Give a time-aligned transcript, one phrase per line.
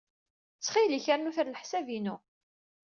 [0.57, 2.15] Ttxil-k, rnu-t ɣer leḥsab-inu.